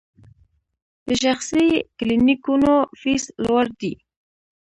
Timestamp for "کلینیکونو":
1.97-2.73